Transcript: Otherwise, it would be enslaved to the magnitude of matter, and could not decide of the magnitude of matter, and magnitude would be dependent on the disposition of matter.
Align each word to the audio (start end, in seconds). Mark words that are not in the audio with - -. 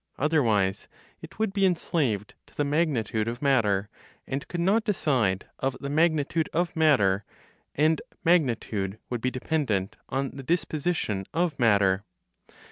Otherwise, 0.17 0.87
it 1.21 1.37
would 1.37 1.53
be 1.53 1.63
enslaved 1.63 2.33
to 2.47 2.55
the 2.55 2.63
magnitude 2.63 3.27
of 3.27 3.39
matter, 3.39 3.87
and 4.25 4.47
could 4.47 4.59
not 4.59 4.83
decide 4.83 5.47
of 5.59 5.77
the 5.79 5.91
magnitude 5.91 6.49
of 6.53 6.75
matter, 6.75 7.23
and 7.75 8.01
magnitude 8.25 8.97
would 9.11 9.21
be 9.21 9.29
dependent 9.29 9.97
on 10.09 10.31
the 10.31 10.41
disposition 10.41 11.27
of 11.35 11.53
matter. 11.59 12.03